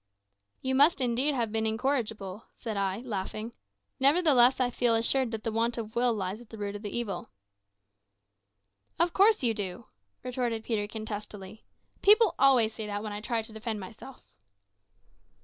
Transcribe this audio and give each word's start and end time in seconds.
"You 0.63 0.73
must 0.73 0.99
indeed 0.99 1.35
have 1.35 1.51
been 1.51 1.67
incorrigible," 1.67 2.45
said 2.55 2.75
I, 2.75 3.01
laughing. 3.01 3.53
"Nevertheless, 3.99 4.59
I 4.59 4.71
feel 4.71 4.95
assured 4.95 5.29
that 5.29 5.43
the 5.43 5.51
want 5.51 5.77
of 5.77 5.95
will 5.95 6.11
lies 6.11 6.41
at 6.41 6.49
the 6.49 6.57
root 6.57 6.75
of 6.75 6.81
the 6.81 6.89
evil." 6.89 7.29
"Of 8.97 9.13
course 9.13 9.43
you 9.43 9.53
do," 9.53 9.85
retorted 10.23 10.63
Peterkin 10.63 11.05
testily; 11.05 11.65
"people 12.01 12.33
always 12.39 12.73
say 12.73 12.87
that 12.87 13.03
when 13.03 13.13
I 13.13 13.21
try 13.21 13.43
to 13.43 13.53
defend 13.53 13.79
myself." 13.79 14.33